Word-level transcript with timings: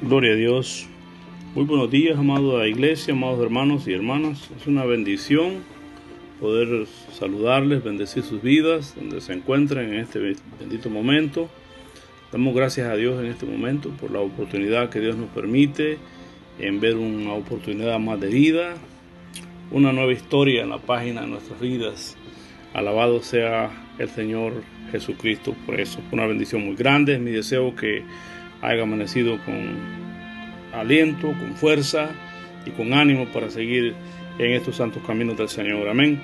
Gloria 0.00 0.32
a 0.32 0.36
Dios. 0.36 0.86
Muy 1.54 1.64
buenos 1.64 1.90
días, 1.90 2.16
amada 2.16 2.66
iglesia, 2.68 3.14
amados 3.14 3.40
hermanos 3.40 3.88
y 3.88 3.92
hermanas. 3.92 4.48
Es 4.56 4.66
una 4.66 4.84
bendición 4.84 5.64
poder 6.40 6.86
saludarles, 7.12 7.82
bendecir 7.82 8.22
sus 8.22 8.42
vidas, 8.42 8.94
donde 8.94 9.20
se 9.20 9.32
encuentran 9.32 9.92
en 9.92 10.00
este 10.00 10.36
bendito 10.60 10.88
momento. 10.88 11.48
Damos 12.30 12.54
gracias 12.54 12.88
a 12.88 12.94
Dios 12.94 13.22
en 13.22 13.30
este 13.30 13.44
momento 13.44 13.90
por 13.90 14.12
la 14.12 14.20
oportunidad 14.20 14.88
que 14.88 15.00
Dios 15.00 15.16
nos 15.16 15.30
permite 15.30 15.98
en 16.58 16.80
ver 16.80 16.96
una 16.96 17.32
oportunidad 17.32 17.98
más 17.98 18.20
de 18.20 18.28
vida, 18.28 18.74
una 19.72 19.92
nueva 19.92 20.12
historia 20.12 20.62
en 20.62 20.70
la 20.70 20.78
página 20.78 21.22
de 21.22 21.26
nuestras 21.26 21.60
vidas. 21.60 22.16
Alabado 22.72 23.20
sea 23.20 23.70
el 23.98 24.08
Señor 24.08 24.62
Jesucristo 24.92 25.54
por 25.66 25.80
eso. 25.80 26.00
Una 26.12 26.26
bendición 26.26 26.64
muy 26.64 26.76
grande. 26.76 27.14
Es 27.14 27.20
mi 27.20 27.32
deseo 27.32 27.74
que 27.74 28.04
haya 28.62 28.84
amanecido 28.84 29.38
con 29.44 29.76
aliento, 30.72 31.28
con 31.28 31.54
fuerza 31.56 32.10
y 32.64 32.70
con 32.70 32.94
ánimo 32.94 33.26
para 33.26 33.50
seguir 33.50 33.94
en 34.38 34.52
estos 34.52 34.76
santos 34.76 35.02
caminos 35.06 35.36
del 35.36 35.48
Señor. 35.48 35.88
Amén. 35.88 36.20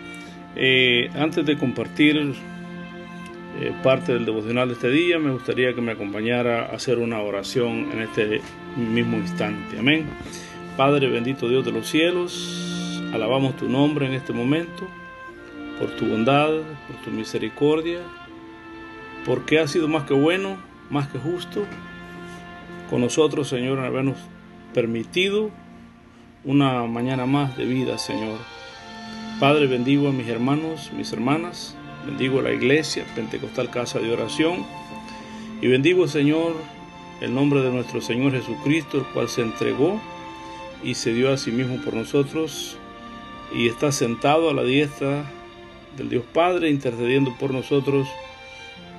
Eh, 0.56 1.10
antes 1.14 1.44
de 1.44 1.58
compartir 1.58 2.16
eh, 2.16 3.72
parte 3.82 4.14
del 4.14 4.24
devocional 4.24 4.68
de 4.68 4.74
este 4.74 4.90
día, 4.90 5.18
me 5.18 5.30
gustaría 5.30 5.74
que 5.74 5.80
me 5.80 5.92
acompañara 5.92 6.66
a 6.66 6.76
hacer 6.76 6.98
una 6.98 7.20
oración 7.20 7.90
en 7.92 8.02
este 8.02 8.40
mismo 8.76 9.16
instante. 9.16 9.78
Amén. 9.78 10.06
Padre 10.76 11.08
bendito 11.08 11.48
Dios 11.48 11.64
de 11.64 11.72
los 11.72 11.88
cielos, 11.88 13.02
alabamos 13.12 13.56
tu 13.56 13.68
nombre 13.68 14.06
en 14.06 14.14
este 14.14 14.32
momento, 14.32 14.86
por 15.80 15.90
tu 15.96 16.06
bondad, 16.06 16.50
por 16.86 16.96
tu 17.04 17.10
misericordia, 17.10 17.98
porque 19.26 19.58
has 19.58 19.72
sido 19.72 19.88
más 19.88 20.04
que 20.04 20.14
bueno, 20.14 20.56
más 20.88 21.08
que 21.08 21.18
justo 21.18 21.66
con 22.88 23.00
nosotros, 23.00 23.48
Señor, 23.48 23.78
en 23.78 23.84
habernos 23.84 24.16
permitido 24.74 25.50
una 26.44 26.84
mañana 26.84 27.26
más 27.26 27.56
de 27.56 27.64
vida, 27.64 27.98
Señor. 27.98 28.38
Padre, 29.40 29.66
bendigo 29.66 30.08
a 30.08 30.12
mis 30.12 30.28
hermanos, 30.28 30.90
mis 30.96 31.12
hermanas, 31.12 31.76
bendigo 32.06 32.40
a 32.40 32.42
la 32.42 32.52
iglesia, 32.52 33.04
Pentecostal 33.14 33.70
Casa 33.70 33.98
de 33.98 34.12
Oración, 34.12 34.64
y 35.60 35.66
bendigo, 35.66 36.08
Señor, 36.08 36.54
el 37.20 37.34
nombre 37.34 37.60
de 37.60 37.70
nuestro 37.70 38.00
Señor 38.00 38.32
Jesucristo, 38.32 38.98
el 38.98 39.04
cual 39.12 39.28
se 39.28 39.42
entregó 39.42 40.00
y 40.82 40.94
se 40.94 41.12
dio 41.12 41.32
a 41.32 41.36
sí 41.36 41.50
mismo 41.50 41.82
por 41.84 41.94
nosotros, 41.94 42.76
y 43.52 43.68
está 43.68 43.92
sentado 43.92 44.50
a 44.50 44.54
la 44.54 44.62
diestra 44.62 45.24
del 45.96 46.08
Dios 46.08 46.24
Padre, 46.32 46.70
intercediendo 46.70 47.34
por 47.38 47.52
nosotros, 47.52 48.08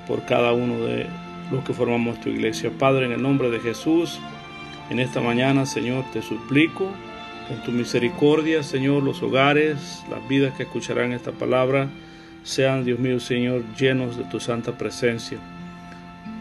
por 0.07 0.25
cada 0.25 0.53
uno 0.53 0.77
de 0.79 1.07
los 1.51 1.63
que 1.63 1.73
formamos 1.73 2.19
tu 2.21 2.29
iglesia. 2.29 2.71
Padre, 2.77 3.05
en 3.05 3.11
el 3.11 3.21
nombre 3.21 3.49
de 3.49 3.59
Jesús, 3.59 4.19
en 4.89 4.99
esta 4.99 5.21
mañana, 5.21 5.65
Señor, 5.65 6.05
te 6.11 6.21
suplico 6.21 6.91
en 7.49 7.61
tu 7.63 7.71
misericordia, 7.71 8.63
Señor, 8.63 9.03
los 9.03 9.23
hogares, 9.23 10.03
las 10.09 10.27
vidas 10.27 10.55
que 10.55 10.63
escucharán 10.63 11.13
esta 11.13 11.31
palabra, 11.31 11.89
sean, 12.43 12.85
Dios 12.85 12.99
mío, 12.99 13.19
Señor, 13.19 13.63
llenos 13.77 14.17
de 14.17 14.23
tu 14.25 14.39
santa 14.39 14.77
presencia. 14.77 15.39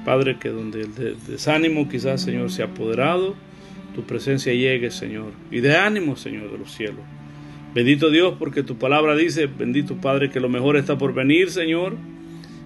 Padre, 0.05 0.39
que 0.39 0.51
donde 0.51 0.83
el 0.83 0.95
desánimo 1.27 1.89
quizás, 1.89 2.23
Señor, 2.23 2.51
se 2.51 2.63
ha 2.63 2.67
apoderado, 2.67 3.35
tu 3.95 4.03
presencia 4.05 4.53
llegue, 4.53 4.91
Señor, 4.91 5.33
y 5.51 5.61
de 5.61 5.77
ánimo, 5.77 6.17
Señor, 6.17 6.51
de 6.51 6.59
los 6.59 6.73
cielos. 6.73 7.01
Bendito 7.75 8.11
Dios, 8.11 8.35
porque 8.39 8.63
tu 8.63 8.77
palabra 8.79 9.15
dice, 9.15 9.47
bendito 9.47 9.97
Padre, 9.97 10.31
que 10.31 10.41
lo 10.41 10.49
mejor 10.49 10.77
está 10.77 10.97
por 10.97 11.13
venir, 11.13 11.51
Señor. 11.51 11.97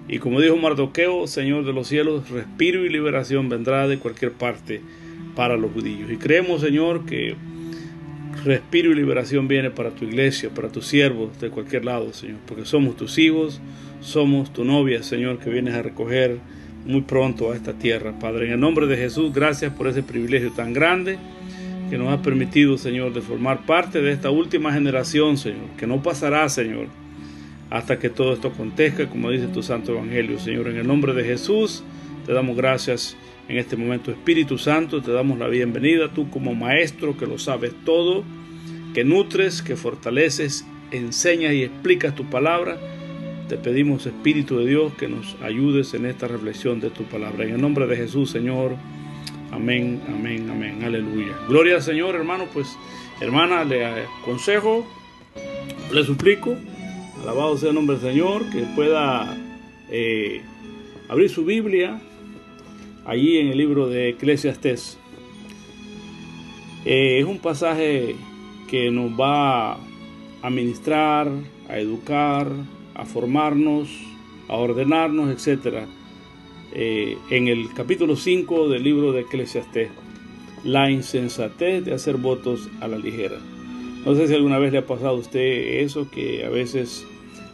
Y 0.08 0.18
como 0.18 0.40
dijo 0.40 0.56
Mardoqueo, 0.56 1.26
Señor 1.26 1.64
de 1.64 1.72
los 1.72 1.88
cielos, 1.88 2.28
respiro 2.30 2.84
y 2.84 2.88
liberación 2.88 3.48
vendrá 3.48 3.86
de 3.86 3.98
cualquier 3.98 4.32
parte 4.32 4.80
para 5.36 5.56
los 5.56 5.72
judíos. 5.72 6.10
Y 6.10 6.16
creemos, 6.16 6.60
Señor, 6.60 7.06
que 7.06 7.36
respiro 8.44 8.90
y 8.90 8.94
liberación 8.94 9.46
viene 9.46 9.70
para 9.70 9.90
tu 9.90 10.04
iglesia, 10.04 10.50
para 10.50 10.68
tus 10.68 10.86
siervos 10.86 11.38
de 11.40 11.50
cualquier 11.50 11.84
lado, 11.84 12.12
Señor, 12.12 12.38
porque 12.46 12.64
somos 12.64 12.96
tus 12.96 13.18
hijos, 13.18 13.60
somos 14.00 14.52
tu 14.52 14.64
novia, 14.64 15.02
Señor, 15.02 15.38
que 15.38 15.50
vienes 15.50 15.74
a 15.74 15.82
recoger 15.82 16.38
muy 16.84 17.02
pronto 17.02 17.52
a 17.52 17.54
esta 17.54 17.74
tierra, 17.74 18.18
Padre. 18.18 18.46
En 18.46 18.52
el 18.54 18.60
nombre 18.60 18.88
de 18.88 18.96
Jesús, 18.96 19.32
gracias 19.32 19.72
por 19.72 19.86
ese 19.86 20.02
privilegio 20.02 20.50
tan 20.50 20.72
grande 20.72 21.18
que 21.88 21.96
nos 21.96 22.12
ha 22.12 22.22
permitido, 22.22 22.76
Señor, 22.76 23.12
de 23.12 23.20
formar 23.20 23.64
parte 23.66 24.02
de 24.02 24.10
esta 24.10 24.30
última 24.30 24.72
generación, 24.72 25.36
Señor, 25.36 25.68
que 25.78 25.86
no 25.86 26.02
pasará, 26.02 26.48
Señor 26.48 27.01
hasta 27.72 27.98
que 27.98 28.10
todo 28.10 28.34
esto 28.34 28.48
acontezca, 28.48 29.08
como 29.08 29.30
dice 29.30 29.46
tu 29.46 29.62
Santo 29.62 29.92
Evangelio. 29.92 30.38
Señor, 30.38 30.68
en 30.68 30.76
el 30.76 30.86
nombre 30.86 31.14
de 31.14 31.24
Jesús, 31.24 31.82
te 32.26 32.34
damos 32.34 32.54
gracias 32.54 33.16
en 33.48 33.56
este 33.56 33.78
momento. 33.78 34.10
Espíritu 34.10 34.58
Santo, 34.58 35.00
te 35.00 35.10
damos 35.10 35.38
la 35.38 35.48
bienvenida, 35.48 36.12
tú 36.12 36.28
como 36.28 36.54
maestro 36.54 37.16
que 37.16 37.26
lo 37.26 37.38
sabes 37.38 37.72
todo, 37.86 38.24
que 38.92 39.04
nutres, 39.04 39.62
que 39.62 39.74
fortaleces, 39.74 40.66
enseñas 40.90 41.54
y 41.54 41.62
explicas 41.62 42.14
tu 42.14 42.26
palabra. 42.26 42.76
Te 43.48 43.56
pedimos, 43.56 44.04
Espíritu 44.04 44.58
de 44.58 44.66
Dios, 44.66 44.92
que 44.98 45.08
nos 45.08 45.34
ayudes 45.42 45.94
en 45.94 46.04
esta 46.04 46.28
reflexión 46.28 46.78
de 46.78 46.90
tu 46.90 47.04
palabra. 47.04 47.44
En 47.44 47.54
el 47.54 47.60
nombre 47.62 47.86
de 47.86 47.96
Jesús, 47.96 48.30
Señor. 48.30 48.76
Amén, 49.50 50.02
amén, 50.08 50.50
amén. 50.50 50.84
Aleluya. 50.84 51.38
Gloria 51.48 51.76
al 51.76 51.82
Señor, 51.82 52.16
hermano. 52.16 52.48
Pues, 52.52 52.68
hermana, 53.22 53.64
le 53.64 53.86
aconsejo, 53.86 54.86
le 55.90 56.04
suplico 56.04 56.54
Alabado 57.22 57.56
sea 57.56 57.68
el 57.68 57.76
nombre 57.76 57.96
del 57.98 58.14
Señor, 58.14 58.50
que 58.50 58.62
pueda 58.74 59.36
eh, 59.88 60.42
abrir 61.08 61.30
su 61.30 61.44
Biblia 61.44 62.00
allí 63.04 63.38
en 63.38 63.46
el 63.46 63.58
libro 63.58 63.88
de 63.88 64.08
Eclesiastes. 64.08 64.98
Eh, 66.84 67.20
es 67.20 67.24
un 67.24 67.38
pasaje 67.38 68.16
que 68.68 68.90
nos 68.90 69.12
va 69.12 69.74
a 69.74 70.50
ministrar, 70.50 71.28
a 71.68 71.78
educar, 71.78 72.48
a 72.94 73.04
formarnos, 73.04 73.88
a 74.48 74.56
ordenarnos, 74.56 75.30
etc. 75.30 75.86
Eh, 76.74 77.16
en 77.30 77.46
el 77.46 77.72
capítulo 77.72 78.16
5 78.16 78.68
del 78.68 78.82
libro 78.82 79.12
de 79.12 79.20
Eclesiastés, 79.20 79.90
la 80.64 80.90
insensatez 80.90 81.84
de 81.84 81.94
hacer 81.94 82.16
votos 82.16 82.68
a 82.80 82.88
la 82.88 82.98
ligera. 82.98 83.38
No 84.04 84.16
sé 84.16 84.26
si 84.26 84.34
alguna 84.34 84.58
vez 84.58 84.72
le 84.72 84.78
ha 84.78 84.86
pasado 84.88 85.10
a 85.10 85.20
usted 85.20 85.84
eso, 85.84 86.10
que 86.10 86.44
a 86.44 86.48
veces 86.48 87.06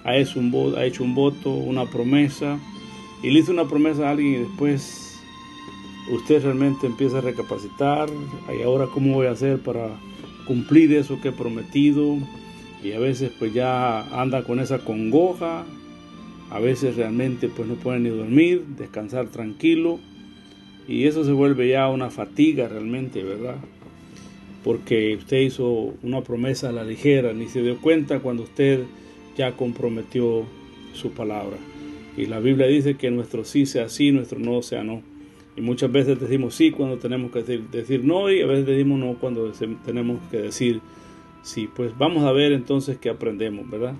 ha 0.04 0.16
hecho 0.16 0.38
un 0.38 0.50
voto, 0.50 0.76
ha 0.76 0.84
hecho 0.84 1.04
un 1.04 1.14
voto 1.14 1.50
una 1.50 1.86
promesa, 1.86 2.58
y 3.22 3.30
le 3.30 3.40
hizo 3.40 3.52
una 3.52 3.68
promesa 3.68 4.08
a 4.08 4.10
alguien 4.12 4.34
y 4.34 4.36
después 4.36 5.20
usted 6.12 6.42
realmente 6.42 6.86
empieza 6.86 7.18
a 7.18 7.20
recapacitar, 7.20 8.08
y 8.56 8.62
ahora 8.62 8.86
cómo 8.86 9.14
voy 9.14 9.26
a 9.26 9.32
hacer 9.32 9.58
para 9.58 9.90
cumplir 10.46 10.92
eso 10.94 11.20
que 11.20 11.28
he 11.28 11.32
prometido, 11.32 12.16
y 12.82 12.92
a 12.92 12.98
veces 12.98 13.32
pues 13.38 13.52
ya 13.52 14.02
anda 14.20 14.44
con 14.44 14.60
esa 14.60 14.78
congoja, 14.78 15.64
a 16.50 16.60
veces 16.60 16.96
realmente 16.96 17.48
pues 17.48 17.68
no 17.68 17.74
puede 17.74 18.00
ni 18.00 18.08
dormir, 18.08 18.64
descansar 18.78 19.26
tranquilo, 19.28 19.98
y 20.86 21.04
eso 21.04 21.24
se 21.24 21.32
vuelve 21.32 21.68
ya 21.68 21.88
una 21.88 22.08
fatiga 22.08 22.68
realmente, 22.68 23.22
¿verdad? 23.22 23.56
Porque 24.64 25.16
usted 25.16 25.40
hizo 25.40 25.92
una 26.02 26.22
promesa 26.22 26.70
a 26.70 26.72
la 26.72 26.84
ligera, 26.84 27.34
ni 27.34 27.48
se 27.48 27.62
dio 27.62 27.76
cuenta 27.78 28.20
cuando 28.20 28.44
usted 28.44 28.84
ya 29.38 29.56
comprometió 29.56 30.44
su 30.92 31.12
palabra. 31.12 31.56
Y 32.16 32.26
la 32.26 32.40
Biblia 32.40 32.66
dice 32.66 32.96
que 32.96 33.10
nuestro 33.10 33.44
sí 33.44 33.64
sea 33.64 33.88
sí, 33.88 34.10
nuestro 34.10 34.40
no 34.40 34.60
sea 34.60 34.82
no. 34.82 35.00
Y 35.56 35.60
muchas 35.60 35.90
veces 35.90 36.20
decimos 36.20 36.56
sí 36.56 36.72
cuando 36.72 36.98
tenemos 36.98 37.30
que 37.30 37.42
decir, 37.42 38.04
no 38.04 38.30
y 38.30 38.42
a 38.42 38.46
veces 38.46 38.66
decimos 38.66 38.98
no 38.98 39.14
cuando 39.14 39.50
tenemos 39.86 40.20
que 40.30 40.38
decir 40.38 40.80
sí. 41.42 41.70
Pues 41.74 41.96
vamos 41.96 42.24
a 42.24 42.32
ver 42.32 42.52
entonces 42.52 42.98
qué 42.98 43.08
aprendemos, 43.08 43.70
¿verdad? 43.70 43.94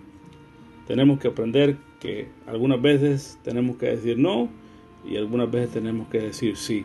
Tenemos 0.88 1.20
que 1.20 1.28
aprender 1.28 1.76
que 2.00 2.26
algunas 2.46 2.82
veces 2.82 3.38
tenemos 3.44 3.76
que 3.76 3.86
decir 3.86 4.18
no 4.18 4.48
y 5.08 5.16
algunas 5.16 5.50
veces 5.50 5.70
tenemos 5.70 6.08
que 6.08 6.18
decir 6.18 6.56
sí. 6.56 6.84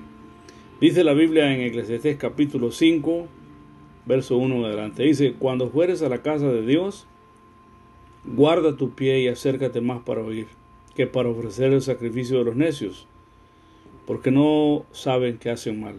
Dice 0.79 1.03
la 1.03 1.13
Biblia 1.13 1.51
en 1.53 1.61
Eclesiastés 1.61 2.17
capítulo 2.17 2.71
5, 2.71 3.27
verso 4.05 4.37
1 4.37 4.65
adelante. 4.65 5.03
Dice, 5.03 5.33
cuando 5.33 5.69
fueres 5.69 6.03
a 6.03 6.09
la 6.09 6.21
casa 6.21 6.47
de 6.51 6.63
Dios, 6.65 7.07
Guarda 8.25 8.77
tu 8.77 8.95
pie 8.95 9.21
y 9.21 9.27
acércate 9.27 9.81
más 9.81 10.01
para 10.03 10.21
oír 10.21 10.47
que 10.95 11.07
para 11.07 11.27
ofrecer 11.27 11.73
el 11.73 11.81
sacrificio 11.81 12.37
de 12.37 12.45
los 12.45 12.55
necios, 12.55 13.05
porque 14.07 14.31
no 14.31 14.85
saben 14.91 15.37
que 15.37 15.49
hacen 15.49 15.81
mal. 15.81 15.95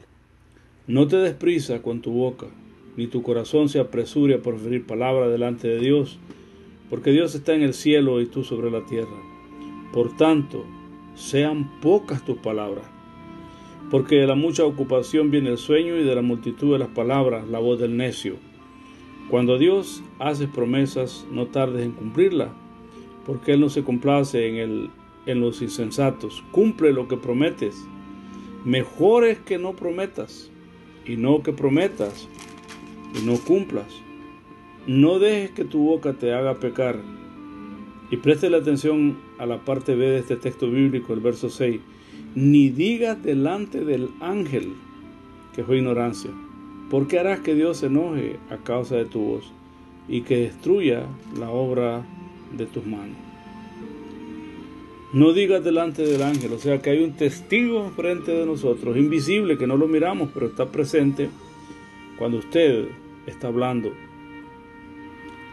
No 0.86 1.06
te 1.06 1.16
des 1.16 1.34
prisa 1.34 1.82
con 1.82 2.00
tu 2.00 2.12
boca, 2.12 2.46
ni 2.96 3.08
tu 3.08 3.22
corazón 3.22 3.68
se 3.68 3.78
apresure 3.78 4.36
a 4.36 4.42
proferir 4.42 4.86
palabra 4.86 5.28
delante 5.28 5.68
de 5.68 5.78
Dios, 5.78 6.18
porque 6.88 7.10
Dios 7.10 7.34
está 7.34 7.54
en 7.54 7.62
el 7.62 7.74
cielo 7.74 8.20
y 8.22 8.26
tú 8.26 8.42
sobre 8.42 8.70
la 8.70 8.86
tierra. 8.86 9.20
Por 9.92 10.16
tanto, 10.16 10.64
sean 11.14 11.78
pocas 11.80 12.24
tus 12.24 12.38
palabras, 12.38 12.86
porque 13.90 14.16
de 14.16 14.26
la 14.26 14.34
mucha 14.34 14.64
ocupación 14.64 15.30
viene 15.30 15.50
el 15.50 15.58
sueño 15.58 15.96
y 15.96 16.04
de 16.04 16.14
la 16.14 16.22
multitud 16.22 16.72
de 16.72 16.78
las 16.78 16.88
palabras 16.88 17.48
la 17.48 17.58
voz 17.58 17.78
del 17.78 17.96
necio. 17.98 18.36
Cuando 19.30 19.58
Dios 19.58 20.02
hace 20.18 20.46
promesas, 20.46 21.26
no 21.30 21.46
tardes 21.46 21.84
en 21.84 21.92
cumplirla, 21.92 22.52
porque 23.24 23.52
Él 23.52 23.60
no 23.60 23.70
se 23.70 23.82
complace 23.82 24.48
en, 24.48 24.56
el, 24.56 24.90
en 25.26 25.40
los 25.40 25.62
insensatos. 25.62 26.44
Cumple 26.52 26.92
lo 26.92 27.08
que 27.08 27.16
prometes. 27.16 27.86
Mejor 28.64 29.24
es 29.24 29.38
que 29.38 29.58
no 29.58 29.72
prometas 29.72 30.50
y 31.06 31.16
no 31.16 31.42
que 31.42 31.52
prometas 31.52 32.28
y 33.14 33.24
no 33.24 33.36
cumplas. 33.38 33.86
No 34.86 35.18
dejes 35.18 35.52
que 35.52 35.64
tu 35.64 35.84
boca 35.84 36.12
te 36.12 36.34
haga 36.34 36.54
pecar. 36.54 37.00
Y 38.10 38.18
preste 38.18 38.50
la 38.50 38.58
atención 38.58 39.16
a 39.38 39.46
la 39.46 39.64
parte 39.64 39.94
B 39.94 40.06
de 40.06 40.18
este 40.18 40.36
texto 40.36 40.70
bíblico, 40.70 41.14
el 41.14 41.20
verso 41.20 41.48
6. 41.48 41.80
Ni 42.34 42.68
digas 42.68 43.22
delante 43.22 43.84
del 43.84 44.10
ángel 44.20 44.74
que 45.54 45.64
fue 45.64 45.78
ignorancia, 45.78 46.30
porque 46.90 47.18
harás 47.18 47.40
que 47.40 47.54
Dios 47.54 47.78
se 47.78 47.86
enoje 47.86 48.38
a 48.50 48.56
causa 48.58 48.96
de 48.96 49.04
tu 49.04 49.20
voz 49.20 49.52
y 50.08 50.22
que 50.22 50.38
destruya 50.38 51.06
la 51.38 51.50
obra 51.50 52.04
de 52.56 52.66
tus 52.66 52.84
manos. 52.86 53.16
No 55.12 55.32
digas 55.32 55.62
delante 55.62 56.02
del 56.02 56.22
ángel, 56.22 56.52
o 56.52 56.58
sea 56.58 56.82
que 56.82 56.90
hay 56.90 57.02
un 57.04 57.12
testigo 57.12 57.90
frente 57.90 58.32
de 58.32 58.46
nosotros, 58.46 58.96
invisible, 58.96 59.56
que 59.56 59.66
no 59.66 59.76
lo 59.76 59.86
miramos, 59.86 60.30
pero 60.34 60.46
está 60.46 60.66
presente 60.66 61.30
cuando 62.18 62.38
usted 62.38 62.88
está 63.26 63.48
hablando. 63.48 63.92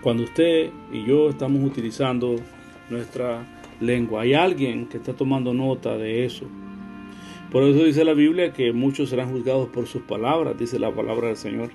Cuando 0.01 0.23
usted 0.23 0.71
y 0.91 1.05
yo 1.05 1.29
estamos 1.29 1.63
utilizando 1.63 2.37
nuestra 2.89 3.45
lengua. 3.79 4.21
Hay 4.21 4.33
alguien 4.33 4.87
que 4.87 4.97
está 4.97 5.13
tomando 5.13 5.53
nota 5.53 5.97
de 5.97 6.25
eso. 6.25 6.45
Por 7.51 7.63
eso 7.63 7.83
dice 7.83 8.05
la 8.05 8.13
Biblia 8.13 8.53
que 8.53 8.71
muchos 8.71 9.09
serán 9.09 9.29
juzgados 9.29 9.67
por 9.69 9.85
sus 9.85 10.01
palabras, 10.03 10.57
dice 10.57 10.79
la 10.79 10.89
palabra 10.89 11.27
del 11.27 11.35
Señor, 11.35 11.69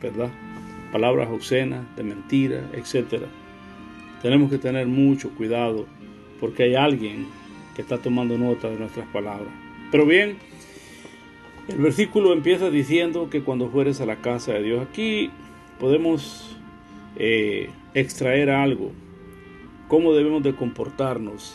¿verdad? 0.00 0.30
Palabras 0.90 1.28
obscenas, 1.30 1.84
de 1.96 2.02
mentira, 2.02 2.70
etc. 2.72 3.24
Tenemos 4.22 4.50
que 4.50 4.56
tener 4.56 4.86
mucho 4.86 5.28
cuidado 5.30 5.84
porque 6.40 6.62
hay 6.62 6.76
alguien 6.76 7.26
que 7.76 7.82
está 7.82 7.98
tomando 7.98 8.38
nota 8.38 8.70
de 8.70 8.78
nuestras 8.78 9.06
palabras. 9.08 9.52
Pero 9.90 10.06
bien, 10.06 10.38
el 11.68 11.78
versículo 11.78 12.32
empieza 12.32 12.70
diciendo 12.70 13.28
que 13.28 13.42
cuando 13.42 13.68
fueres 13.68 14.00
a 14.00 14.06
la 14.06 14.16
casa 14.16 14.54
de 14.54 14.62
Dios, 14.62 14.86
aquí 14.88 15.30
podemos 15.78 16.56
eh, 17.16 17.68
extraer 17.92 18.48
algo, 18.48 18.92
cómo 19.88 20.14
debemos 20.14 20.42
de 20.42 20.54
comportarnos 20.54 21.54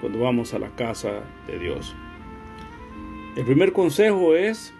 cuando 0.00 0.18
vamos 0.18 0.54
a 0.54 0.58
la 0.58 0.70
casa 0.70 1.22
de 1.46 1.60
Dios. 1.60 1.94
El 3.36 3.44
primer 3.44 3.74
consejo 3.74 4.34
es 4.34 4.72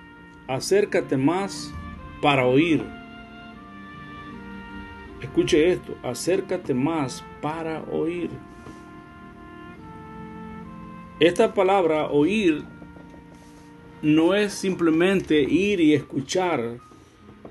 acércate 0.48 1.18
más 1.18 1.70
para 2.22 2.46
oír. 2.46 2.82
Escuche 5.20 5.72
esto, 5.72 5.94
acércate 6.02 6.72
más 6.72 7.22
para 7.42 7.82
oír. 7.92 8.30
Esta 11.20 11.52
palabra 11.52 12.08
oír 12.08 12.64
no 14.00 14.34
es 14.34 14.54
simplemente 14.54 15.42
ir 15.42 15.80
y 15.80 15.92
escuchar 15.92 16.78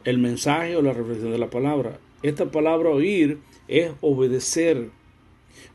el 0.05 0.17
mensaje 0.17 0.75
o 0.75 0.81
la 0.81 0.93
reflexión 0.93 1.31
de 1.31 1.37
la 1.37 1.51
palabra. 1.51 1.99
Esta 2.23 2.45
palabra 2.45 2.89
oír 2.89 3.37
es 3.67 3.91
obedecer. 4.01 4.89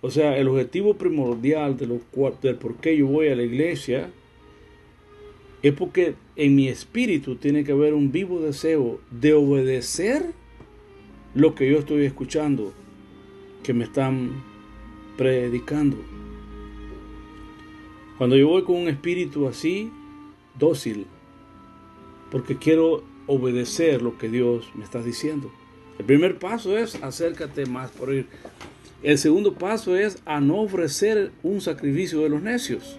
O 0.00 0.10
sea, 0.10 0.36
el 0.36 0.48
objetivo 0.48 0.94
primordial 0.94 1.76
de 1.76 1.86
lo 1.86 2.00
del 2.42 2.56
por 2.56 2.76
qué 2.78 2.96
yo 2.96 3.06
voy 3.06 3.28
a 3.28 3.36
la 3.36 3.44
iglesia 3.44 4.10
es 5.62 5.74
porque 5.74 6.14
en 6.36 6.54
mi 6.54 6.68
espíritu 6.68 7.36
tiene 7.36 7.64
que 7.64 7.72
haber 7.72 7.94
un 7.94 8.12
vivo 8.12 8.40
deseo 8.40 9.00
de 9.10 9.34
obedecer 9.34 10.32
lo 11.34 11.54
que 11.54 11.70
yo 11.70 11.78
estoy 11.78 12.04
escuchando, 12.04 12.72
que 13.62 13.74
me 13.74 13.84
están 13.84 14.42
predicando. 15.16 15.96
Cuando 18.16 18.36
yo 18.36 18.48
voy 18.48 18.64
con 18.64 18.76
un 18.76 18.88
espíritu 18.88 19.46
así, 19.46 19.90
dócil, 20.58 21.06
porque 22.30 22.56
quiero 22.56 23.02
obedecer 23.26 24.02
lo 24.02 24.18
que 24.18 24.28
Dios 24.28 24.70
me 24.74 24.84
está 24.84 25.02
diciendo. 25.02 25.50
El 25.98 26.06
primer 26.06 26.38
paso 26.38 26.76
es 26.76 26.96
acércate 27.02 27.66
más 27.66 27.90
por 27.90 28.12
ir. 28.12 28.26
El 29.02 29.18
segundo 29.18 29.54
paso 29.54 29.96
es 29.96 30.22
a 30.24 30.40
no 30.40 30.60
ofrecer 30.60 31.32
un 31.42 31.60
sacrificio 31.60 32.20
de 32.20 32.30
los 32.30 32.42
necios. 32.42 32.98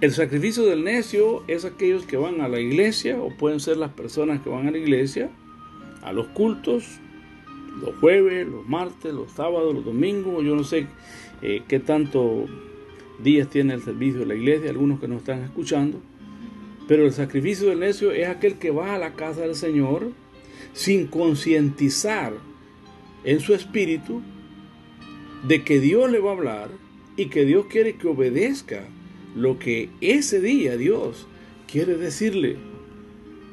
El 0.00 0.12
sacrificio 0.12 0.64
del 0.64 0.84
necio 0.84 1.42
es 1.48 1.64
aquellos 1.64 2.06
que 2.06 2.16
van 2.16 2.40
a 2.40 2.46
la 2.46 2.60
iglesia 2.60 3.20
o 3.20 3.30
pueden 3.30 3.58
ser 3.58 3.78
las 3.78 3.90
personas 3.90 4.40
que 4.40 4.48
van 4.48 4.68
a 4.68 4.70
la 4.70 4.78
iglesia, 4.78 5.28
a 6.02 6.12
los 6.12 6.28
cultos, 6.28 7.00
los 7.80 7.96
jueves, 7.96 8.46
los 8.46 8.64
martes, 8.68 9.12
los 9.12 9.32
sábados, 9.32 9.74
los 9.74 9.84
domingos, 9.84 10.44
yo 10.44 10.54
no 10.54 10.62
sé 10.62 10.86
eh, 11.42 11.64
qué 11.66 11.80
tanto 11.80 12.46
días 13.18 13.50
tiene 13.50 13.74
el 13.74 13.82
servicio 13.82 14.20
de 14.20 14.26
la 14.26 14.36
iglesia, 14.36 14.70
algunos 14.70 15.00
que 15.00 15.08
nos 15.08 15.18
están 15.18 15.42
escuchando, 15.42 16.00
pero 16.86 17.04
el 17.04 17.12
sacrificio 17.12 17.68
del 17.68 17.80
necio 17.80 18.12
es 18.12 18.28
aquel 18.28 18.54
que 18.54 18.70
va 18.70 18.94
a 18.94 18.98
la 18.98 19.14
casa 19.14 19.40
del 19.40 19.56
Señor 19.56 20.12
sin 20.74 21.08
concientizar 21.08 22.34
en 23.24 23.40
su 23.40 23.52
espíritu 23.52 24.22
de 25.42 25.64
que 25.64 25.80
Dios 25.80 26.08
le 26.08 26.20
va 26.20 26.30
a 26.30 26.34
hablar 26.34 26.68
y 27.16 27.26
que 27.30 27.44
Dios 27.44 27.66
quiere 27.66 27.96
que 27.96 28.06
obedezca 28.06 28.84
lo 29.38 29.58
que 29.58 29.88
ese 30.00 30.40
día 30.40 30.76
Dios 30.76 31.26
quiere 31.70 31.96
decirle. 31.96 32.56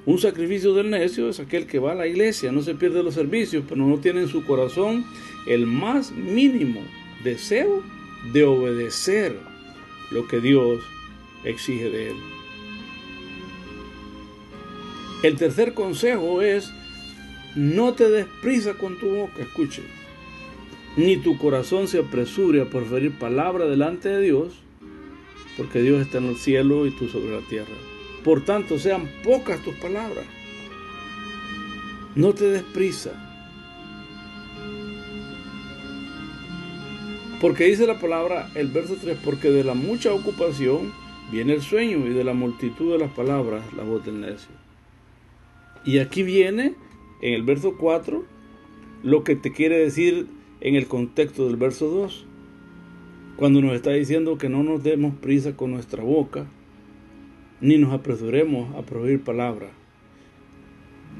Un 0.06 0.20
sacrificio 0.20 0.74
del 0.74 0.92
necio 0.92 1.30
es 1.30 1.40
aquel 1.40 1.66
que 1.66 1.80
va 1.80 1.94
a 1.94 1.96
la 1.96 2.08
iglesia, 2.08 2.52
no 2.52 2.62
se 2.62 2.76
pierde 2.76 3.02
los 3.02 3.16
servicios, 3.16 3.64
pero 3.68 3.86
no 3.86 3.98
tiene 3.98 4.22
en 4.22 4.28
su 4.28 4.46
corazón 4.46 5.04
el 5.48 5.66
más 5.66 6.12
mínimo 6.12 6.82
deseo 7.24 7.84
de 8.34 8.44
obedecer 8.44 9.36
lo 10.12 10.28
que 10.28 10.40
Dios 10.40 10.84
exige 11.44 11.90
de 11.90 12.10
él. 12.10 12.16
El 15.24 15.38
tercer 15.38 15.74
consejo 15.74 16.42
es, 16.42 16.72
no 17.56 17.94
te 17.94 18.10
des 18.10 18.28
prisa 18.42 18.76
con 18.76 19.00
tu 19.00 19.08
boca, 19.10 19.42
escuche, 19.42 19.82
ni 20.98 21.18
tu 21.18 21.38
corazón 21.38 21.88
se 21.88 22.00
apresure 22.00 22.62
a 22.62 22.70
proferir 22.70 23.12
palabra 23.18 23.66
delante 23.66 24.10
de 24.10 24.22
Dios, 24.22 24.65
porque 25.58 25.82
Dios 25.82 26.02
está 26.02 26.18
en 26.18 26.26
el 26.26 26.38
cielo 26.38 26.86
y 26.86 26.92
tú 26.92 27.08
sobre 27.08 27.36
la 27.36 27.48
tierra. 27.48 27.76
Por 28.24 28.44
tanto, 28.44 28.80
sean 28.80 29.10
pocas 29.24 29.62
tus 29.64 29.76
palabras. 29.76 30.26
No 32.16 32.34
te 32.34 32.46
des 32.46 32.64
prisa. 32.64 33.12
Porque 37.42 37.66
dice 37.66 37.86
la 37.86 38.00
palabra, 38.00 38.50
el 38.56 38.70
verso 38.70 38.96
3, 39.00 39.18
porque 39.24 39.52
de 39.52 39.64
la 39.64 39.74
mucha 39.74 40.14
ocupación 40.14 40.94
viene 41.32 41.54
el 41.54 41.62
sueño 41.62 42.08
y 42.08 42.14
de 42.14 42.24
la 42.24 42.34
multitud 42.34 42.92
de 42.92 42.98
las 42.98 43.12
palabras 43.12 43.62
la 43.74 43.84
voz 43.84 44.06
del 44.06 44.22
necio. 44.22 44.50
Y 45.84 46.00
aquí 46.00 46.24
viene, 46.24 46.74
en 47.22 47.34
el 47.34 47.44
verso 47.44 47.76
4, 47.78 48.24
lo 49.04 49.24
que 49.24 49.36
te 49.36 49.52
quiere 49.52 49.78
decir 49.78 50.28
en 50.62 50.76
el 50.76 50.88
contexto 50.88 51.46
del 51.46 51.58
verso 51.58 51.88
2. 51.88 52.26
Cuando 53.38 53.62
nos 53.62 53.74
está 53.74 53.92
diciendo 53.92 54.38
que 54.38 54.48
no 54.48 54.64
nos 54.64 54.82
demos 54.82 55.14
prisa 55.16 55.58
con 55.58 55.72
nuestra 55.72 56.04
boca, 56.04 56.46
ni 57.60 57.78
nos 57.78 57.92
apresuremos 57.94 58.74
a 58.76 58.84
prohibir 58.84 59.24
palabras. 59.24 59.72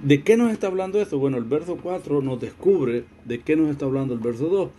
¿De 0.04 0.24
qué 0.24 0.38
nos 0.38 0.52
está 0.52 0.68
hablando 0.68 1.02
esto? 1.02 1.20
Bueno, 1.20 1.38
el 1.38 1.44
verso 1.44 1.78
4 1.82 2.22
nos 2.22 2.40
descubre 2.40 3.04
de 3.26 3.40
qué 3.42 3.56
nos 3.56 3.70
está 3.70 3.86
hablando 3.86 4.14
el 4.14 4.20
verso 4.20 4.48
2. 4.48 4.70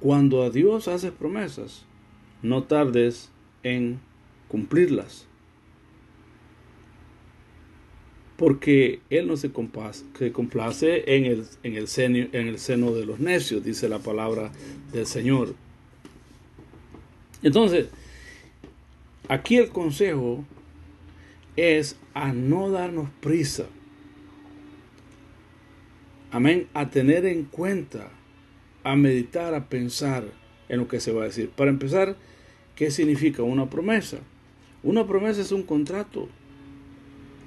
Cuando 0.00 0.42
a 0.42 0.50
Dios 0.50 0.88
haces 0.88 1.12
promesas, 1.12 1.84
no 2.42 2.64
tardes 2.64 3.30
en 3.62 4.00
cumplirlas. 4.48 5.26
Porque 8.36 9.00
Él 9.10 9.28
no 9.28 9.36
se, 9.36 9.52
complace 9.52 11.04
en 11.06 11.26
el 11.62 11.88
seno 11.88 12.92
de 12.92 13.06
los 13.06 13.20
necios, 13.20 13.62
dice 13.62 13.88
la 13.88 13.98
palabra 13.98 14.50
del 14.92 15.06
Señor. 15.06 15.54
Entonces, 17.42 17.88
aquí 19.28 19.56
el 19.56 19.68
consejo 19.70 20.44
es 21.56 21.96
a 22.14 22.32
no 22.32 22.70
darnos 22.70 23.08
prisa. 23.20 23.66
Amén. 26.30 26.68
A 26.74 26.90
tener 26.90 27.26
en 27.26 27.44
cuenta, 27.44 28.10
a 28.84 28.96
meditar, 28.96 29.54
a 29.54 29.68
pensar 29.68 30.24
en 30.68 30.78
lo 30.78 30.88
que 30.88 31.00
se 31.00 31.12
va 31.12 31.22
a 31.22 31.26
decir. 31.26 31.50
Para 31.50 31.70
empezar, 31.70 32.16
¿qué 32.76 32.90
significa 32.90 33.42
una 33.42 33.68
promesa? 33.68 34.18
Una 34.82 35.06
promesa 35.06 35.40
es 35.40 35.52
un 35.52 35.64
contrato. 35.64 36.28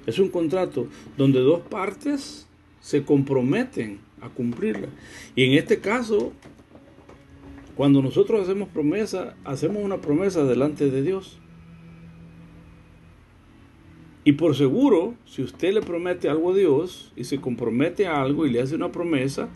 Es 0.06 0.18
un 0.18 0.28
contrato 0.28 0.88
donde 1.16 1.40
dos 1.40 1.60
partes 1.62 2.46
se 2.80 3.02
comprometen 3.04 4.00
a 4.20 4.28
cumplirla. 4.28 4.88
Y 5.34 5.44
en 5.44 5.52
este 5.52 5.80
caso, 5.80 6.32
cuando 7.76 8.02
nosotros 8.02 8.42
hacemos 8.42 8.68
promesa, 8.68 9.34
hacemos 9.44 9.82
una 9.82 10.00
promesa 10.00 10.44
delante 10.44 10.90
de 10.90 11.02
Dios. 11.02 11.38
Y 14.22 14.32
por 14.32 14.54
seguro, 14.56 15.14
si 15.26 15.42
usted 15.42 15.74
le 15.74 15.82
promete 15.82 16.28
algo 16.28 16.52
a 16.52 16.54
Dios 16.54 17.12
y 17.14 17.24
se 17.24 17.40
compromete 17.40 18.06
a 18.06 18.22
algo 18.22 18.46
y 18.46 18.50
le 18.50 18.62
hace 18.62 18.74
una 18.74 18.90
promesa, 18.90 19.48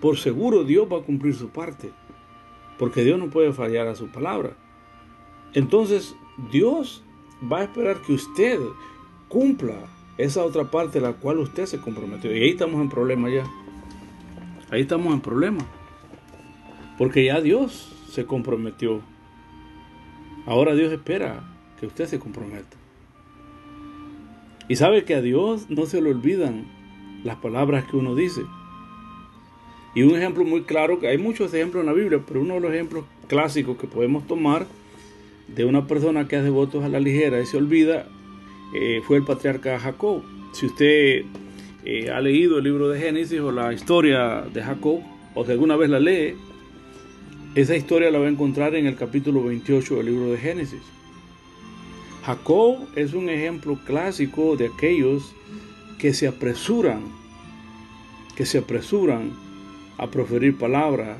por 0.00 0.18
seguro 0.18 0.64
Dios 0.64 0.88
va 0.92 0.98
a 0.98 1.02
cumplir 1.02 1.34
su 1.34 1.48
parte. 1.48 1.90
Porque 2.78 3.04
Dios 3.04 3.18
no 3.18 3.30
puede 3.30 3.52
fallar 3.52 3.86
a 3.86 3.94
su 3.94 4.08
palabra. 4.08 4.56
Entonces, 5.54 6.14
Dios 6.50 7.02
va 7.50 7.58
a 7.58 7.64
esperar 7.64 8.02
que 8.02 8.12
usted 8.12 8.58
cumpla 9.28 9.76
esa 10.18 10.44
otra 10.44 10.70
parte 10.70 10.98
a 10.98 11.02
la 11.02 11.12
cual 11.14 11.38
usted 11.38 11.66
se 11.66 11.80
comprometió. 11.80 12.34
Y 12.36 12.42
ahí 12.42 12.50
estamos 12.50 12.80
en 12.80 12.88
problema 12.88 13.30
ya. 13.30 13.44
Ahí 14.70 14.82
estamos 14.82 15.14
en 15.14 15.20
problema. 15.20 15.66
Porque 17.00 17.24
ya 17.24 17.40
Dios 17.40 17.90
se 18.10 18.26
comprometió. 18.26 19.00
Ahora 20.44 20.74
Dios 20.74 20.92
espera 20.92 21.42
que 21.80 21.86
usted 21.86 22.04
se 22.04 22.18
comprometa. 22.18 22.76
Y 24.68 24.76
sabe 24.76 25.04
que 25.04 25.14
a 25.14 25.22
Dios 25.22 25.70
no 25.70 25.86
se 25.86 26.02
le 26.02 26.10
olvidan 26.10 26.66
las 27.24 27.36
palabras 27.36 27.86
que 27.86 27.96
uno 27.96 28.14
dice. 28.14 28.42
Y 29.94 30.02
un 30.02 30.14
ejemplo 30.14 30.44
muy 30.44 30.64
claro, 30.64 31.00
que 31.00 31.08
hay 31.08 31.16
muchos 31.16 31.54
ejemplos 31.54 31.80
en 31.80 31.86
la 31.86 31.94
Biblia, 31.94 32.20
pero 32.28 32.42
uno 32.42 32.52
de 32.56 32.60
los 32.60 32.74
ejemplos 32.74 33.06
clásicos 33.28 33.78
que 33.78 33.86
podemos 33.86 34.26
tomar 34.26 34.66
de 35.48 35.64
una 35.64 35.86
persona 35.86 36.28
que 36.28 36.36
hace 36.36 36.50
votos 36.50 36.84
a 36.84 36.90
la 36.90 37.00
ligera 37.00 37.40
y 37.40 37.46
se 37.46 37.56
olvida 37.56 38.08
eh, 38.74 39.00
fue 39.06 39.16
el 39.16 39.24
patriarca 39.24 39.80
Jacob. 39.80 40.22
Si 40.52 40.66
usted 40.66 41.24
eh, 41.82 42.10
ha 42.10 42.20
leído 42.20 42.58
el 42.58 42.64
libro 42.64 42.90
de 42.90 43.00
Génesis 43.00 43.40
o 43.40 43.52
la 43.52 43.72
historia 43.72 44.42
de 44.42 44.62
Jacob, 44.62 45.00
o 45.34 45.46
si 45.46 45.52
alguna 45.52 45.76
vez 45.76 45.88
la 45.88 45.98
lee, 45.98 46.36
esa 47.54 47.74
historia 47.74 48.10
la 48.10 48.20
va 48.20 48.26
a 48.26 48.30
encontrar 48.30 48.76
en 48.76 48.86
el 48.86 48.94
capítulo 48.94 49.42
28 49.42 49.96
del 49.96 50.06
libro 50.06 50.30
de 50.30 50.38
Génesis. 50.38 50.82
Jacob 52.24 52.78
es 52.94 53.12
un 53.12 53.28
ejemplo 53.28 53.78
clásico 53.84 54.56
de 54.56 54.66
aquellos 54.66 55.34
que 55.98 56.14
se 56.14 56.28
apresuran, 56.28 57.00
que 58.36 58.46
se 58.46 58.58
apresuran 58.58 59.32
a 59.98 60.10
proferir 60.10 60.56
palabras 60.58 61.18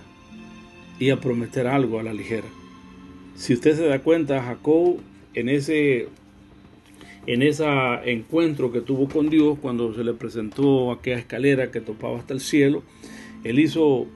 y 1.00 1.10
a 1.10 1.20
prometer 1.20 1.66
algo 1.66 1.99
a 1.99 2.04
la 2.04 2.12
ligera. 2.12 2.46
Si 3.34 3.54
usted 3.54 3.76
se 3.76 3.87
da 3.87 3.99
cuenta, 3.99 4.40
Jacob 4.40 4.99
en 5.34 5.49
ese 5.49 6.08
en 7.26 7.42
ese 7.42 7.64
encuentro 8.04 8.72
que 8.72 8.80
tuvo 8.80 9.08
con 9.08 9.30
Dios 9.30 9.58
cuando 9.60 9.94
se 9.94 10.04
le 10.04 10.14
presentó 10.14 10.92
aquella 10.92 11.18
escalera 11.18 11.70
que 11.70 11.80
topaba 11.80 12.18
hasta 12.18 12.34
el 12.34 12.40
cielo, 12.40 12.82
él 13.44 13.58
hizo 13.58 14.06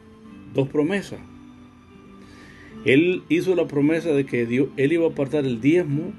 dos 0.54 0.68
promesas. 0.68 1.20
Él 2.84 3.22
hizo 3.28 3.54
la 3.54 3.66
promesa 3.66 4.10
de 4.10 4.26
que 4.26 4.46
Dios, 4.46 4.68
él 4.76 4.92
iba 4.92 5.06
a 5.06 5.10
apartar 5.10 5.44
el 5.44 5.60
diezmo 5.60 6.12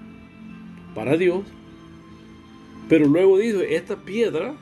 para 0.95 1.17
Dios, 1.17 1.43
pero 2.89 3.07
luego 3.07 3.37
dijo, 3.37 3.59
esta 3.61 3.97
piedra, 3.97 4.55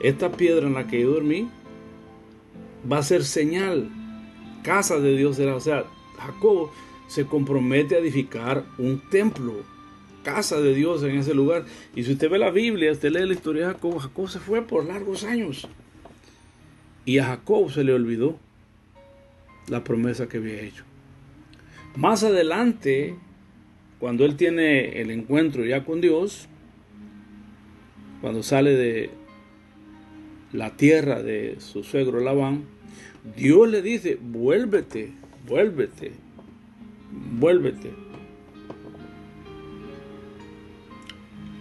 esta 0.00 0.32
piedra 0.32 0.66
en 0.66 0.74
la 0.74 0.86
que 0.86 1.02
yo 1.02 1.12
dormí, 1.12 1.48
va 2.90 2.98
a 2.98 3.02
ser 3.02 3.24
señal, 3.24 3.90
casa 4.62 4.98
de 4.98 5.16
Dios 5.16 5.36
será. 5.36 5.54
O 5.54 5.60
sea, 5.60 5.84
Jacob 6.18 6.70
se 7.08 7.26
compromete 7.26 7.96
a 7.96 7.98
edificar 7.98 8.64
un 8.78 9.00
templo, 9.10 9.54
casa 10.22 10.60
de 10.60 10.74
Dios 10.74 11.02
en 11.02 11.16
ese 11.16 11.34
lugar. 11.34 11.64
Y 11.94 12.04
si 12.04 12.12
usted 12.12 12.30
ve 12.30 12.38
la 12.38 12.50
Biblia, 12.50 12.92
usted 12.92 13.10
lee 13.10 13.26
la 13.26 13.34
historia 13.34 13.66
de 13.66 13.74
Jacob, 13.74 13.98
Jacob 13.98 14.28
se 14.28 14.38
fue 14.38 14.62
por 14.62 14.84
largos 14.84 15.24
años. 15.24 15.68
Y 17.04 17.18
a 17.18 17.24
Jacob 17.24 17.70
se 17.70 17.84
le 17.84 17.92
olvidó 17.92 18.38
la 19.68 19.84
promesa 19.84 20.28
que 20.28 20.38
había 20.38 20.60
hecho. 20.60 20.84
Más 21.96 22.22
adelante, 22.22 23.16
cuando 23.98 24.24
él 24.24 24.36
tiene 24.36 25.00
el 25.00 25.10
encuentro 25.10 25.64
ya 25.64 25.84
con 25.84 26.00
Dios, 26.00 26.48
cuando 28.20 28.42
sale 28.42 28.74
de 28.74 29.10
la 30.52 30.76
tierra 30.76 31.22
de 31.22 31.56
su 31.58 31.82
suegro 31.84 32.20
Labán, 32.20 32.64
Dios 33.36 33.68
le 33.68 33.82
dice, 33.82 34.18
vuélvete, 34.20 35.12
vuélvete, 35.46 36.12
vuélvete 37.38 37.90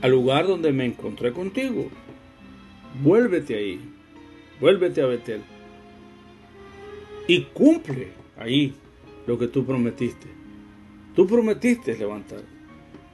al 0.02 0.12
lugar 0.12 0.48
donde 0.48 0.72
me 0.72 0.86
encontré 0.86 1.34
contigo. 1.34 1.90
Vuélvete 3.04 3.56
ahí, 3.56 3.80
vuélvete 4.60 5.02
a 5.02 5.06
Betel 5.06 5.42
y 7.30 7.44
cumple 7.44 8.08
ahí 8.38 8.74
lo 9.28 9.38
que 9.38 9.48
tú 9.48 9.64
prometiste. 9.64 10.26
Tú 11.16 11.28
prometiste 11.28 11.96
levantar 11.96 12.42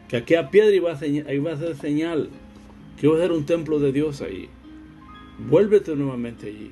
que 0.07 0.15
aquella 0.15 0.49
piedra 0.49 0.73
iba 0.73 0.93
a, 0.93 1.33
iba 1.33 1.51
a 1.51 1.57
ser 1.57 1.75
señal, 1.75 2.29
que 2.97 3.07
iba 3.07 3.17
a 3.17 3.19
ser 3.19 3.33
un 3.33 3.45
templo 3.45 3.77
de 3.77 3.91
Dios 3.91 4.21
ahí. 4.21 4.47
Vuélvete 5.49 5.97
nuevamente 5.97 6.47
allí. 6.47 6.71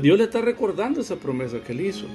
Dios 0.00 0.16
le 0.16 0.24
está 0.24 0.40
recordando 0.40 1.02
esa 1.02 1.16
promesa 1.16 1.62
que 1.62 1.72
él 1.72 1.82
hizo. 1.82 2.06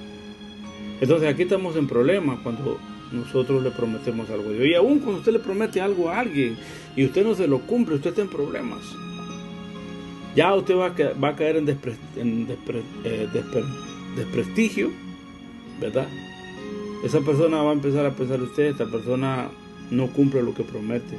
Entonces 0.99 1.31
aquí 1.31 1.43
estamos 1.43 1.75
en 1.75 1.87
problemas 1.87 2.39
cuando 2.39 2.79
nosotros 3.11 3.61
le 3.61 3.69
prometemos 3.69 4.27
algo 4.31 4.49
a 4.49 4.53
Dios. 4.53 4.65
Y 4.65 4.73
aún 4.73 4.97
cuando 5.01 5.19
usted 5.19 5.33
le 5.33 5.39
promete 5.39 5.81
algo 5.81 6.09
a 6.09 6.19
alguien 6.19 6.57
y 6.95 7.05
usted 7.05 7.23
no 7.23 7.35
se 7.35 7.45
lo 7.45 7.59
cumple, 7.59 7.93
usted 7.93 8.09
está 8.09 8.23
en 8.23 8.29
problemas 8.29 8.81
ya 10.35 10.53
usted 10.55 10.75
va 10.75 10.87
a, 10.87 11.35
caer 11.35 11.57
en, 11.57 11.67
eh, 13.03 13.27
desprestigio, 14.15 14.91
¿verdad? 15.79 16.07
Esa 17.03 17.19
persona 17.21 17.61
va 17.61 17.71
a 17.71 17.73
empezar 17.73 18.05
a 18.05 18.11
pensar 18.11 18.41
usted, 18.41 18.65
esta 18.65 18.85
persona 18.85 19.49
no 19.89 20.07
cumple 20.07 20.41
lo 20.43 20.53
que 20.53 20.63
promete, 20.63 21.17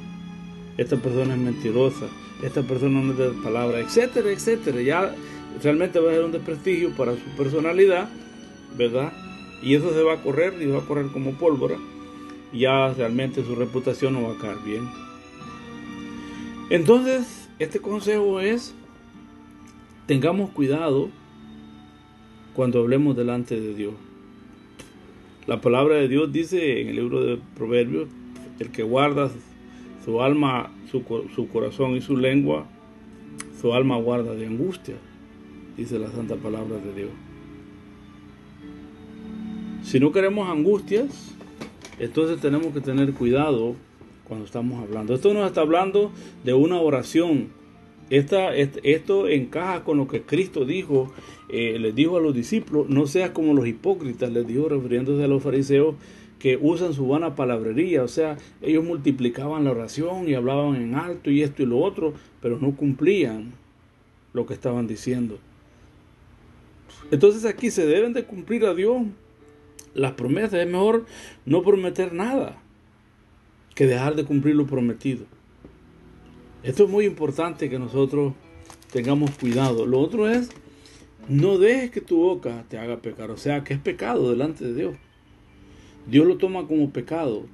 esta 0.78 0.96
persona 0.96 1.34
es 1.34 1.40
mentirosa, 1.40 2.06
esta 2.42 2.62
persona 2.62 3.00
no 3.00 3.12
es 3.12 3.32
palabra, 3.42 3.80
etcétera, 3.80 4.30
etcétera. 4.30 4.80
Ya 4.80 5.14
realmente 5.62 5.98
va 6.00 6.10
a 6.10 6.14
ser 6.14 6.24
un 6.24 6.32
desprestigio 6.32 6.90
para 6.96 7.12
su 7.12 7.24
personalidad, 7.36 8.08
¿verdad? 8.76 9.12
Y 9.62 9.74
eso 9.74 9.92
se 9.92 10.02
va 10.02 10.14
a 10.14 10.22
correr 10.22 10.54
y 10.60 10.66
va 10.66 10.78
a 10.78 10.86
correr 10.86 11.06
como 11.12 11.32
pólvora. 11.32 11.76
Ya 12.52 12.92
realmente 12.94 13.44
su 13.44 13.54
reputación 13.54 14.14
no 14.14 14.22
va 14.22 14.34
a 14.34 14.38
caer 14.38 14.58
bien. 14.64 14.88
Entonces, 16.70 17.48
este 17.58 17.80
consejo 17.80 18.40
es 18.40 18.74
Tengamos 20.12 20.50
cuidado 20.50 21.08
cuando 22.52 22.80
hablemos 22.80 23.16
delante 23.16 23.58
de 23.58 23.72
Dios. 23.72 23.94
La 25.46 25.62
palabra 25.62 25.94
de 25.94 26.06
Dios 26.06 26.30
dice 26.30 26.82
en 26.82 26.88
el 26.88 26.96
libro 26.96 27.24
de 27.24 27.38
Proverbios, 27.56 28.10
el 28.58 28.70
que 28.70 28.82
guarda 28.82 29.30
su 30.04 30.20
alma, 30.20 30.70
su, 30.90 31.02
corazón 31.50 31.96
y 31.96 32.02
su 32.02 32.18
lengua, 32.18 32.66
su 33.58 33.72
alma 33.72 33.96
guarda 33.96 34.34
de 34.34 34.46
angustia, 34.46 34.96
dice 35.78 35.98
la 35.98 36.10
santa 36.10 36.36
palabra 36.36 36.76
de 36.76 36.92
Dios. 36.92 37.10
Si 39.82 39.98
no 39.98 40.12
queremos 40.12 40.46
angustias, 40.46 41.34
entonces 41.98 42.38
tenemos 42.38 42.74
que 42.74 42.82
tener 42.82 43.14
cuidado 43.14 43.76
cuando 44.28 44.44
estamos 44.44 44.78
hablando. 44.82 45.14
Esto 45.14 45.32
nos 45.32 45.46
está 45.46 45.62
hablando 45.62 46.12
de 46.44 46.52
una 46.52 46.78
oración 46.82 47.61
esto 48.12 49.28
encaja 49.28 49.84
con 49.84 49.96
lo 49.96 50.06
que 50.06 50.22
Cristo 50.22 50.66
dijo, 50.66 51.12
eh, 51.48 51.78
les 51.78 51.94
dijo 51.94 52.18
a 52.18 52.20
los 52.20 52.34
discípulos, 52.34 52.88
no 52.88 53.06
seas 53.06 53.30
como 53.30 53.54
los 53.54 53.66
hipócritas, 53.66 54.30
les 54.30 54.46
dijo 54.46 54.68
refiriéndose 54.68 55.24
a 55.24 55.28
los 55.28 55.42
fariseos 55.42 55.94
que 56.38 56.58
usan 56.60 56.92
su 56.92 57.06
vana 57.08 57.34
palabrería, 57.34 58.02
o 58.02 58.08
sea, 58.08 58.36
ellos 58.60 58.84
multiplicaban 58.84 59.64
la 59.64 59.70
oración 59.70 60.28
y 60.28 60.34
hablaban 60.34 60.76
en 60.76 60.94
alto 60.94 61.30
y 61.30 61.42
esto 61.42 61.62
y 61.62 61.66
lo 61.66 61.78
otro, 61.78 62.12
pero 62.42 62.58
no 62.58 62.76
cumplían 62.76 63.52
lo 64.34 64.44
que 64.44 64.54
estaban 64.54 64.86
diciendo. 64.86 65.38
Entonces 67.10 67.44
aquí 67.44 67.70
se 67.70 67.86
deben 67.86 68.12
de 68.12 68.24
cumplir 68.24 68.66
a 68.66 68.74
Dios 68.74 69.02
las 69.94 70.12
promesas, 70.12 70.54
es 70.54 70.66
mejor 70.66 71.06
no 71.46 71.62
prometer 71.62 72.12
nada 72.12 72.60
que 73.74 73.86
dejar 73.86 74.16
de 74.16 74.24
cumplir 74.24 74.56
lo 74.56 74.66
prometido. 74.66 75.24
Esto 76.62 76.84
es 76.84 76.90
muy 76.90 77.06
importante 77.06 77.68
que 77.68 77.78
nosotros 77.78 78.34
tengamos 78.92 79.32
cuidado. 79.32 79.84
Lo 79.84 79.98
otro 79.98 80.28
es, 80.28 80.50
no 81.28 81.58
dejes 81.58 81.90
que 81.90 82.00
tu 82.00 82.18
boca 82.18 82.64
te 82.68 82.78
haga 82.78 82.98
pecar. 82.98 83.30
O 83.32 83.36
sea, 83.36 83.64
que 83.64 83.74
es 83.74 83.80
pecado 83.80 84.30
delante 84.30 84.64
de 84.64 84.74
Dios. 84.74 84.94
Dios 86.06 86.26
lo 86.26 86.36
toma 86.36 86.66
como 86.68 86.90
pecado. 86.90 87.46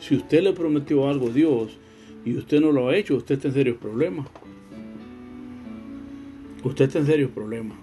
Si 0.00 0.16
usted 0.16 0.42
le 0.42 0.52
prometió 0.52 1.08
algo 1.08 1.28
a 1.28 1.32
Dios 1.32 1.78
y 2.24 2.36
usted 2.36 2.60
no 2.60 2.72
lo 2.72 2.88
ha 2.88 2.96
hecho, 2.96 3.16
usted 3.16 3.36
está 3.36 3.48
en 3.48 3.54
serios 3.54 3.76
problemas. 3.76 4.26
Usted 6.64 6.86
está 6.86 6.98
en 6.98 7.06
serios 7.06 7.30
problemas. 7.30 7.78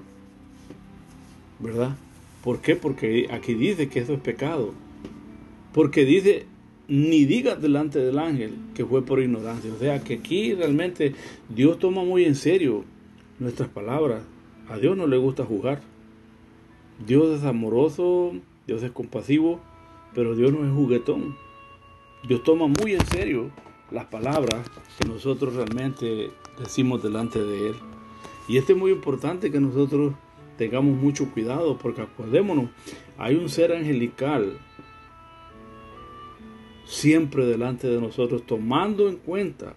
¿Verdad? 1.60 1.96
¿Por 2.44 2.60
qué? 2.60 2.76
Porque 2.76 3.28
aquí 3.32 3.54
dice 3.54 3.88
que 3.88 4.00
eso 4.00 4.14
es 4.14 4.20
pecado. 4.20 4.74
Porque 5.74 6.04
dice, 6.04 6.46
ni 6.90 7.26
digas 7.26 7.62
delante 7.62 8.00
del 8.00 8.18
ángel 8.18 8.56
que 8.74 8.86
fue 8.86 9.06
por 9.06 9.22
ignorancia. 9.22 9.72
O 9.72 9.78
sea 9.78 10.04
que 10.04 10.16
aquí 10.16 10.54
realmente 10.56 11.14
Dios 11.48 11.80
toma 11.80 12.04
muy 12.04 12.26
en 12.26 12.36
serio 12.36 12.84
nuestras 13.38 13.70
palabras. 13.70 14.24
A 14.68 14.78
Dios 14.78 14.98
no 14.98 15.08
le 15.08 15.18
gusta 15.18 15.46
jugar. 15.46 15.82
Dios 17.06 17.40
es 17.40 17.46
amoroso, 17.46 18.34
Dios 18.68 18.84
es 18.84 18.92
compasivo, 18.92 19.60
pero 20.14 20.36
Dios 20.36 20.52
no 20.52 20.66
es 20.66 20.74
juguetón. 20.74 21.36
Dios 22.28 22.44
toma 22.44 22.68
muy 22.68 22.94
en 22.94 23.06
serio 23.06 23.52
las 23.92 24.06
palabras 24.06 24.70
que 25.00 25.08
nosotros 25.08 25.56
realmente 25.56 26.32
decimos 26.60 27.02
delante 27.02 27.40
de 27.40 27.70
Él. 27.70 27.76
Y 28.48 28.58
esto 28.58 28.74
es 28.74 28.80
muy 28.80 28.92
importante 28.92 29.52
que 29.52 29.60
nosotros 29.60 30.14
tengamos 30.58 30.98
mucho 30.98 31.32
cuidado, 31.32 31.78
porque 31.78 32.02
acordémonos, 32.02 32.70
hay 33.18 33.36
un 33.36 33.48
ser 33.48 33.72
angelical 33.72 34.58
siempre 36.90 37.46
delante 37.46 37.88
de 37.88 38.02
nosotros, 38.02 38.42
tomando 38.48 39.08
en 39.08 39.18
cuenta. 39.18 39.76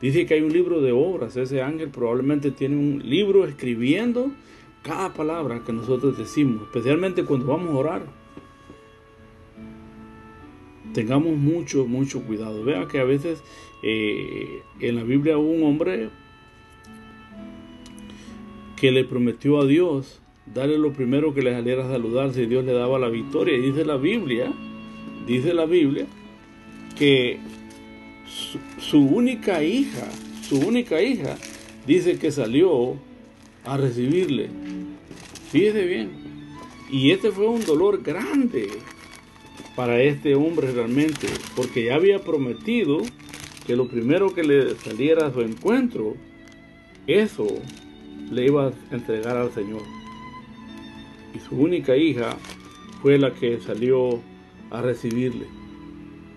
Dice 0.00 0.24
que 0.24 0.34
hay 0.34 0.40
un 0.42 0.52
libro 0.52 0.80
de 0.80 0.92
obras, 0.92 1.36
ese 1.36 1.60
ángel 1.60 1.88
probablemente 1.88 2.52
tiene 2.52 2.76
un 2.76 3.02
libro 3.04 3.44
escribiendo 3.44 4.30
cada 4.82 5.12
palabra 5.12 5.64
que 5.66 5.72
nosotros 5.72 6.16
decimos, 6.16 6.62
especialmente 6.62 7.24
cuando 7.24 7.46
vamos 7.46 7.70
a 7.70 7.78
orar. 7.78 8.02
Tengamos 10.94 11.36
mucho, 11.36 11.86
mucho 11.86 12.22
cuidado. 12.22 12.62
Vea 12.62 12.86
que 12.86 13.00
a 13.00 13.04
veces 13.04 13.42
eh, 13.82 14.62
en 14.78 14.94
la 14.94 15.02
Biblia 15.02 15.36
hubo 15.36 15.50
un 15.50 15.64
hombre 15.64 16.08
que 18.76 18.92
le 18.92 19.04
prometió 19.04 19.60
a 19.60 19.66
Dios 19.66 20.20
darle 20.54 20.78
lo 20.78 20.92
primero 20.92 21.34
que 21.34 21.42
le 21.42 21.52
saliera 21.52 21.84
a 21.84 21.90
saludarse 21.90 22.44
y 22.44 22.46
Dios 22.46 22.64
le 22.64 22.72
daba 22.72 23.00
la 23.00 23.08
victoria. 23.08 23.56
Y 23.56 23.60
dice 23.60 23.84
la 23.84 23.96
Biblia, 23.96 24.52
dice 25.26 25.52
la 25.52 25.66
Biblia, 25.66 26.06
que 26.98 27.38
su, 28.78 29.00
única 29.00 29.62
hija, 29.62 30.08
su 30.42 30.58
única 30.58 31.00
hija, 31.00 31.36
dice 31.86 32.18
que 32.18 32.30
salió 32.30 32.96
a 33.64 33.76
recibirle. 33.76 34.48
Fíjese 35.50 35.84
bien. 35.84 36.10
Y 36.90 37.10
este 37.10 37.30
fue 37.30 37.46
un 37.46 37.64
dolor 37.64 38.02
grande 38.02 38.68
para 39.76 40.02
este 40.02 40.34
hombre 40.34 40.72
realmente, 40.72 41.28
porque 41.54 41.84
ya 41.84 41.94
había 41.94 42.18
prometido 42.18 43.02
que 43.66 43.76
lo 43.76 43.88
primero 43.88 44.34
que 44.34 44.42
le 44.42 44.74
saliera 44.76 45.26
a 45.26 45.32
su 45.32 45.42
encuentro, 45.42 46.16
eso 47.06 47.46
le 48.30 48.46
iba 48.46 48.68
a 48.68 48.72
entregar 48.90 49.36
al 49.36 49.52
Señor. 49.52 49.82
Y 51.34 51.38
su 51.38 51.56
única 51.56 51.96
hija 51.96 52.36
fue 53.02 53.18
la 53.18 53.32
que 53.32 53.60
salió 53.60 54.20
a 54.70 54.82
recibirle. 54.82 55.57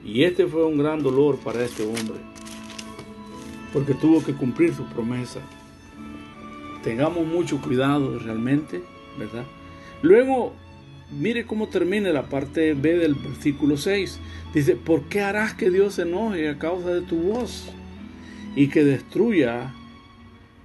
Y 0.04 0.24
este 0.24 0.48
fue 0.48 0.66
un 0.66 0.78
gran 0.78 1.04
dolor 1.04 1.38
para 1.38 1.64
este 1.64 1.84
hombre, 1.84 2.20
porque 3.72 3.94
tuvo 3.94 4.24
que 4.24 4.34
cumplir 4.34 4.74
su 4.74 4.86
promesa. 4.86 5.40
Tengamos 6.84 7.26
mucho 7.28 7.62
cuidado 7.62 8.18
realmente, 8.18 8.82
¿verdad? 9.18 9.46
Luego, 10.02 10.54
mire 11.12 11.46
cómo 11.46 11.68
termina 11.68 12.12
la 12.12 12.24
parte 12.24 12.74
B 12.74 12.98
del 12.98 13.14
versículo 13.14 13.78
6. 13.78 14.20
Dice, 14.54 14.76
¿por 14.76 15.04
qué 15.04 15.22
harás 15.22 15.54
que 15.54 15.70
Dios 15.70 15.96
se 15.96 16.02
enoje 16.02 16.50
a 16.50 16.58
causa 16.58 16.90
de 16.90 17.02
tu 17.02 17.18
voz 17.18 17.70
y 18.56 18.68
que 18.68 18.84
destruya 18.84 19.74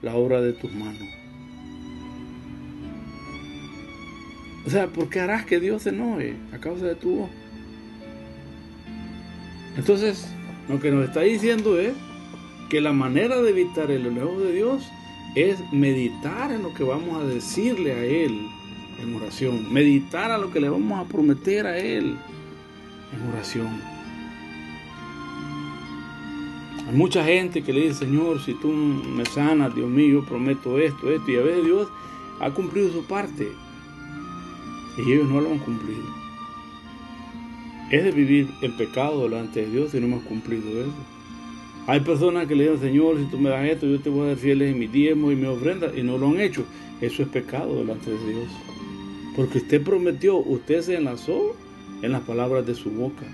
la 0.00 0.14
obra 0.16 0.40
de 0.40 0.54
tus 0.54 0.72
manos? 0.72 1.08
O 4.66 4.70
sea, 4.70 4.88
¿por 4.88 5.10
qué 5.10 5.20
harás 5.20 5.44
que 5.44 5.60
Dios 5.60 5.82
se 5.82 5.90
enoje 5.90 6.34
a 6.52 6.58
causa 6.58 6.86
de 6.86 6.94
tu 6.94 7.16
voz? 7.16 7.30
Entonces, 9.76 10.28
lo 10.68 10.80
que 10.80 10.90
nos 10.90 11.04
está 11.04 11.20
diciendo 11.20 11.78
es 11.78 11.92
que 12.68 12.80
la 12.80 12.92
manera 12.92 13.40
de 13.40 13.50
evitar 13.50 13.90
el 13.90 14.06
enojo 14.06 14.40
de 14.40 14.52
Dios 14.52 14.82
es 15.34 15.58
meditar 15.72 16.50
en 16.50 16.62
lo 16.62 16.72
que 16.74 16.82
vamos 16.82 17.22
a 17.22 17.26
decirle 17.26 17.92
a 17.92 18.04
Él 18.04 18.48
en 19.02 19.14
oración, 19.14 19.72
meditar 19.72 20.30
a 20.30 20.38
lo 20.38 20.50
que 20.50 20.60
le 20.60 20.68
vamos 20.68 20.98
a 20.98 21.08
prometer 21.08 21.66
a 21.66 21.76
Él 21.78 22.16
en 23.12 23.28
oración. 23.28 23.80
Hay 26.88 26.94
mucha 26.94 27.24
gente 27.24 27.62
que 27.62 27.72
le 27.72 27.82
dice, 27.82 28.06
Señor, 28.06 28.40
si 28.42 28.54
tú 28.54 28.68
me 28.68 29.26
sanas, 29.26 29.74
Dios 29.74 29.90
mío, 29.90 30.20
yo 30.20 30.24
prometo 30.24 30.78
esto, 30.78 31.10
esto, 31.10 31.30
y 31.30 31.36
a 31.36 31.42
veces 31.42 31.64
Dios 31.64 31.88
ha 32.40 32.50
cumplido 32.50 32.90
su 32.92 33.04
parte 33.04 33.52
y 34.96 35.12
ellos 35.12 35.28
no 35.28 35.40
lo 35.40 35.50
han 35.50 35.58
cumplido. 35.58 36.25
Es 37.90 38.02
de 38.02 38.10
vivir 38.10 38.48
en 38.62 38.76
pecado 38.76 39.22
delante 39.28 39.60
de 39.60 39.70
Dios 39.70 39.92
si 39.92 40.00
no 40.00 40.06
hemos 40.06 40.24
cumplido 40.24 40.68
eso. 40.80 41.16
Hay 41.86 42.00
personas 42.00 42.48
que 42.48 42.56
le 42.56 42.64
dicen, 42.64 42.88
Señor, 42.88 43.16
si 43.18 43.26
tú 43.26 43.38
me 43.38 43.50
das 43.50 43.64
esto, 43.64 43.86
yo 43.86 44.00
te 44.00 44.10
voy 44.10 44.24
a 44.24 44.28
dar 44.28 44.36
fieles 44.36 44.72
en 44.72 44.78
mi 44.78 44.88
diezmo 44.88 45.30
y 45.30 45.36
mi 45.36 45.46
ofrenda, 45.46 45.92
y 45.96 46.02
no 46.02 46.18
lo 46.18 46.28
han 46.28 46.40
hecho. 46.40 46.64
Eso 47.00 47.22
es 47.22 47.28
pecado 47.28 47.76
delante 47.76 48.10
de 48.10 48.18
Dios. 48.18 48.48
Porque 49.36 49.58
usted 49.58 49.82
prometió, 49.84 50.36
usted 50.36 50.82
se 50.82 50.96
enlazó 50.96 51.54
en 52.02 52.10
las 52.10 52.22
palabras 52.22 52.66
de 52.66 52.74
su 52.74 52.90
boca. 52.90 53.24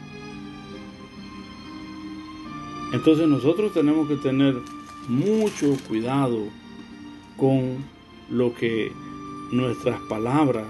Entonces 2.92 3.26
nosotros 3.26 3.72
tenemos 3.72 4.06
que 4.06 4.16
tener 4.16 4.54
mucho 5.08 5.74
cuidado 5.88 6.44
con 7.38 7.78
lo 8.28 8.54
que 8.54 8.92
nuestras 9.50 9.98
palabras 10.10 10.66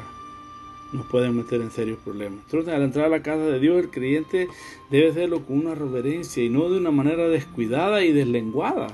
nos 0.92 1.06
pueden 1.06 1.36
meter 1.36 1.60
en 1.60 1.70
serios 1.70 1.98
problemas. 1.98 2.40
Entonces, 2.44 2.72
al 2.74 2.82
entrar 2.82 3.06
a 3.06 3.08
la 3.08 3.22
casa 3.22 3.44
de 3.44 3.58
Dios, 3.58 3.78
el 3.78 3.90
creyente 3.90 4.48
debe 4.90 5.10
hacerlo 5.10 5.44
con 5.44 5.58
una 5.58 5.74
reverencia 5.74 6.44
y 6.44 6.48
no 6.48 6.68
de 6.68 6.78
una 6.78 6.90
manera 6.90 7.28
descuidada 7.28 8.04
y 8.04 8.12
deslenguada 8.12 8.88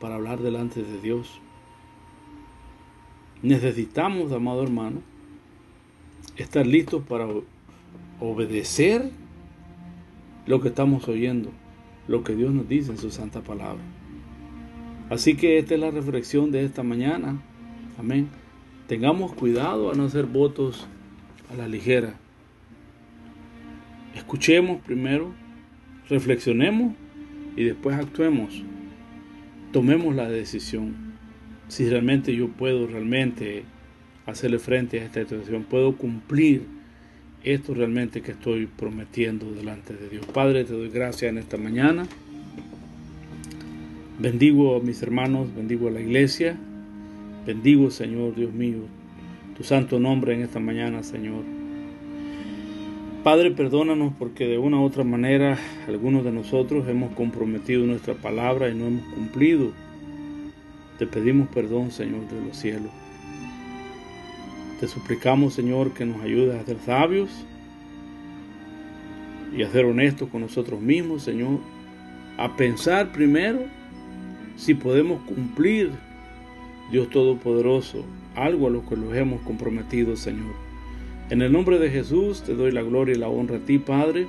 para 0.00 0.16
hablar 0.16 0.40
delante 0.40 0.82
de 0.82 1.00
Dios. 1.00 1.40
Necesitamos, 3.42 4.32
amado 4.32 4.62
hermano, 4.62 5.00
estar 6.36 6.66
listos 6.66 7.02
para 7.06 7.26
obedecer 8.20 9.10
lo 10.46 10.60
que 10.60 10.68
estamos 10.68 11.08
oyendo, 11.08 11.50
lo 12.06 12.22
que 12.22 12.34
Dios 12.34 12.52
nos 12.52 12.68
dice 12.68 12.90
en 12.90 12.98
su 12.98 13.10
santa 13.10 13.40
palabra. 13.40 13.82
Así 15.08 15.36
que 15.36 15.58
esta 15.58 15.74
es 15.74 15.80
la 15.80 15.90
reflexión 15.90 16.52
de 16.52 16.64
esta 16.64 16.82
mañana. 16.82 17.40
Amén. 17.98 18.28
Tengamos 18.88 19.32
cuidado 19.32 19.90
a 19.90 19.94
no 19.94 20.04
hacer 20.04 20.26
votos 20.26 20.86
a 21.50 21.56
la 21.56 21.68
ligera. 21.68 22.14
Escuchemos 24.14 24.80
primero, 24.82 25.32
reflexionemos 26.08 26.94
y 27.56 27.64
después 27.64 27.96
actuemos. 27.96 28.62
Tomemos 29.72 30.14
la 30.14 30.28
decisión. 30.28 30.94
Si 31.68 31.88
realmente 31.88 32.34
yo 32.34 32.48
puedo 32.48 32.86
realmente 32.86 33.64
hacerle 34.26 34.58
frente 34.58 35.00
a 35.00 35.04
esta 35.04 35.20
situación, 35.22 35.64
puedo 35.64 35.96
cumplir 35.96 36.62
esto 37.42 37.74
realmente 37.74 38.20
que 38.20 38.32
estoy 38.32 38.66
prometiendo 38.66 39.50
delante 39.52 39.94
de 39.94 40.08
Dios. 40.08 40.26
Padre, 40.26 40.64
te 40.64 40.74
doy 40.74 40.90
gracias 40.90 41.30
en 41.30 41.38
esta 41.38 41.56
mañana. 41.56 42.06
Bendigo 44.18 44.76
a 44.76 44.80
mis 44.80 45.02
hermanos, 45.02 45.48
bendigo 45.54 45.88
a 45.88 45.90
la 45.90 46.00
iglesia. 46.00 46.58
Bendigo, 47.46 47.90
Señor 47.90 48.34
Dios 48.34 48.52
mío, 48.52 48.80
tu 49.60 49.64
santo 49.64 50.00
nombre 50.00 50.32
en 50.32 50.40
esta 50.40 50.58
mañana, 50.58 51.02
Señor. 51.02 51.44
Padre, 53.22 53.50
perdónanos 53.50 54.14
porque 54.18 54.46
de 54.46 54.56
una 54.56 54.80
u 54.80 54.84
otra 54.84 55.04
manera 55.04 55.58
algunos 55.86 56.24
de 56.24 56.32
nosotros 56.32 56.88
hemos 56.88 57.12
comprometido 57.12 57.84
nuestra 57.84 58.14
palabra 58.14 58.70
y 58.70 58.74
no 58.74 58.86
hemos 58.86 59.04
cumplido. 59.12 59.72
Te 60.98 61.06
pedimos 61.06 61.46
perdón, 61.48 61.90
Señor 61.90 62.26
de 62.28 62.40
los 62.40 62.56
cielos. 62.56 62.90
Te 64.80 64.88
suplicamos, 64.88 65.52
Señor, 65.52 65.92
que 65.92 66.06
nos 66.06 66.22
ayudes 66.22 66.58
a 66.58 66.64
ser 66.64 66.78
sabios 66.78 67.28
y 69.54 69.62
a 69.62 69.70
ser 69.70 69.84
honestos 69.84 70.30
con 70.30 70.40
nosotros 70.40 70.80
mismos, 70.80 71.22
Señor. 71.22 71.58
A 72.38 72.56
pensar 72.56 73.12
primero 73.12 73.58
si 74.56 74.72
podemos 74.72 75.20
cumplir, 75.24 75.90
Dios 76.90 77.10
Todopoderoso, 77.10 78.06
algo 78.34 78.68
a 78.68 78.70
lo 78.70 78.86
que 78.86 78.96
nos 78.96 79.14
hemos 79.14 79.40
comprometido, 79.42 80.16
Señor. 80.16 80.54
En 81.30 81.42
el 81.42 81.52
nombre 81.52 81.78
de 81.78 81.90
Jesús 81.90 82.42
te 82.42 82.54
doy 82.54 82.72
la 82.72 82.82
gloria 82.82 83.14
y 83.14 83.18
la 83.18 83.28
honra 83.28 83.56
a 83.56 83.64
ti, 83.64 83.78
Padre, 83.78 84.26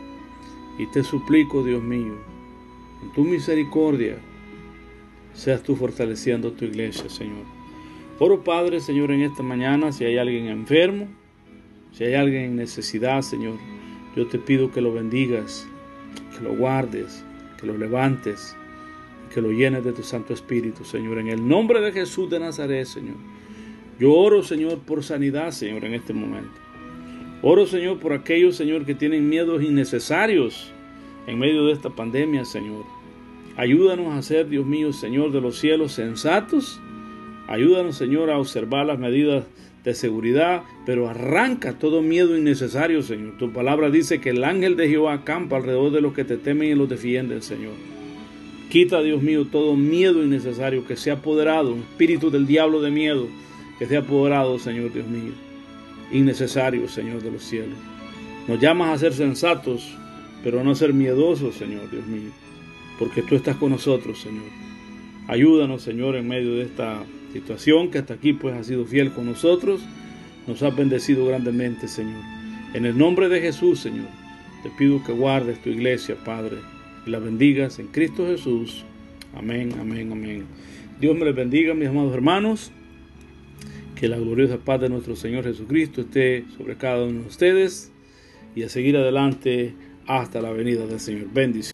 y 0.78 0.86
te 0.88 1.04
suplico, 1.04 1.64
Dios 1.64 1.84
mío, 1.84 2.14
en 3.02 3.12
tu 3.14 3.24
misericordia, 3.24 4.18
seas 5.34 5.64
tú 5.64 5.76
fortaleciendo 5.76 6.52
tu 6.54 6.66
iglesia, 6.66 7.10
Señor. 7.10 7.46
Oro, 8.20 8.44
Padre, 8.44 8.82
Señor, 8.82 9.12
en 9.12 9.22
esta 9.22 9.42
mañana, 9.42 9.92
si 9.92 10.06
hay 10.06 10.18
alguien 10.18 10.48
enfermo, 10.48 11.08
si 11.92 12.04
hay 12.04 12.14
alguien 12.14 12.44
en 12.44 12.56
necesidad, 12.56 13.22
Señor, 13.24 13.56
yo 14.16 14.28
te 14.28 14.38
pido 14.38 14.72
que 14.72 14.82
lo 14.82 14.94
bendigas, 14.94 15.68
que 16.36 16.44
lo 16.44 16.56
guardes, 16.56 17.26
que 17.60 17.66
lo 17.66 17.78
levantes, 17.78 18.56
que 19.34 19.42
lo 19.42 19.52
llenes 19.52 19.84
de 19.84 19.94
tu 19.94 20.04
Santo 20.04 20.34
Espíritu, 20.34 20.84
Señor, 20.84 21.18
en 21.18 21.30
el 21.30 21.48
nombre 21.48 21.82
de 21.82 21.92
Jesús 21.92 22.30
de 22.30 22.40
Nazaret, 22.40 22.86
Señor. 22.86 23.16
Yo 24.02 24.16
oro, 24.16 24.42
Señor, 24.42 24.80
por 24.80 25.04
sanidad, 25.04 25.52
Señor, 25.52 25.86
en 25.86 25.94
este 25.94 26.12
momento. 26.12 26.50
Oro, 27.44 27.68
Señor, 27.68 28.00
por 28.00 28.14
aquellos, 28.14 28.56
Señor, 28.56 28.84
que 28.84 28.96
tienen 28.96 29.30
miedos 29.30 29.62
innecesarios 29.62 30.72
en 31.28 31.38
medio 31.38 31.68
de 31.68 31.74
esta 31.74 31.92
pandemia, 31.92 32.44
Señor. 32.44 32.84
Ayúdanos 33.58 34.16
a 34.16 34.24
ser, 34.24 34.50
Dios 34.50 34.66
mío, 34.66 34.92
Señor 34.92 35.32
de 35.32 35.40
los 35.40 35.60
cielos, 35.60 35.92
sensatos. 35.92 36.82
Ayúdanos, 37.48 37.96
Señor, 37.96 38.32
a 38.32 38.40
observar 38.40 38.88
las 38.88 38.98
medidas 38.98 39.46
de 39.84 39.94
seguridad, 39.94 40.64
pero 40.84 41.08
arranca 41.08 41.78
todo 41.78 42.02
miedo 42.02 42.36
innecesario, 42.36 43.04
Señor. 43.04 43.38
Tu 43.38 43.54
palabra 43.54 43.92
dice 43.92 44.20
que 44.20 44.32
el 44.32 44.44
ángel 44.44 44.78
de 44.78 44.90
Jehová 44.90 45.14
acampa 45.14 45.58
alrededor 45.58 45.92
de 45.92 46.02
los 46.02 46.14
que 46.14 46.24
te 46.24 46.38
temen 46.38 46.70
y 46.70 46.74
los 46.74 46.90
defienden, 46.90 47.44
Señor. 47.44 47.74
Quita, 48.72 49.04
Dios 49.04 49.22
mío, 49.22 49.46
todo 49.46 49.76
miedo 49.76 50.24
innecesario 50.24 50.88
que 50.88 50.96
se 50.96 51.12
ha 51.12 51.16
apoderado, 51.16 51.72
un 51.72 51.82
espíritu 51.82 52.32
del 52.32 52.48
diablo 52.48 52.82
de 52.82 52.90
miedo 52.90 53.28
que 53.80 53.86
se 53.86 53.98
ha 53.98 54.00
apoderado, 54.00 54.60
Señor 54.60 54.94
Dios 54.94 55.08
mío, 55.08 55.34
innecesario, 56.12 56.88
Señor 56.88 57.22
de 57.22 57.32
los 57.32 57.44
cielos. 57.44 57.78
Nos 58.48 58.60
llamas 58.60 58.90
a 58.90 58.98
ser 58.98 59.14
sensatos, 59.14 59.96
pero 60.44 60.64
no 60.64 60.76
ser 60.76 60.94
miedosos, 60.94 61.56
Señor, 61.56 61.90
Dios 61.92 62.06
mío, 62.08 62.32
porque 63.00 63.22
tú 63.22 63.36
estás 63.36 63.56
con 63.56 63.72
nosotros, 63.72 64.20
Señor. 64.20 64.46
Ayúdanos, 65.28 65.84
Señor, 65.84 66.16
en 66.16 66.28
medio 66.28 66.56
de 66.56 66.64
esta 66.64 67.04
situación 67.34 67.90
que 67.90 68.00
hasta 68.00 68.16
aquí 68.16 68.34
pues 68.34 68.56
ha 68.56 68.64
sido 68.64 68.86
fiel 68.86 69.12
con 69.12 69.26
nosotros, 69.26 69.82
nos 70.48 70.64
ha 70.64 70.70
bendecido 70.72 71.26
grandemente, 71.26 71.88
Señor. 71.88 72.22
En 72.74 72.86
el 72.86 72.98
nombre 72.98 73.30
de 73.30 73.42
Jesús, 73.42 73.80
Señor, 73.80 74.08
te 74.64 74.70
pido 74.70 75.04
que 75.04 75.12
guardes 75.12 75.62
tu 75.62 75.70
iglesia, 75.70 76.16
Padre, 76.24 76.58
y 77.06 77.10
la 77.10 77.20
bendigas 77.20 77.80
en 77.80 77.88
Cristo 77.88 78.26
Jesús. 78.28 78.84
Amén, 79.36 79.74
amén, 79.80 80.12
amén. 80.12 80.46
Dios 81.00 81.18
me 81.18 81.26
les 81.26 81.36
bendiga, 81.36 81.74
mis 81.74 81.90
amados 81.90 82.14
hermanos. 82.14 82.72
Que 84.02 84.08
la 84.08 84.18
gloriosa 84.18 84.58
paz 84.58 84.82
de 84.82 84.90
nuestro 84.90 85.16
Señor 85.16 85.44
Jesucristo 85.44 86.02
esté 86.02 86.46
sobre 86.58 86.76
cada 86.76 87.04
uno 87.04 87.22
de 87.22 87.28
ustedes 87.28 87.92
y 88.56 88.64
a 88.64 88.70
seguir 88.70 88.98
adelante 88.98 89.76
hasta 90.08 90.42
la 90.42 90.50
venida 90.50 90.88
del 90.88 91.00
Señor. 91.00 91.28
Bendición. 91.32 91.70